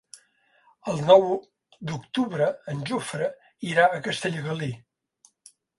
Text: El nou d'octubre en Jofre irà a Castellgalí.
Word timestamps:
El 0.93 1.03
nou 1.09 1.25
d'octubre 1.91 2.49
en 2.75 2.83
Jofre 2.91 3.31
irà 3.73 3.89
a 4.01 4.05
Castellgalí. 4.11 4.77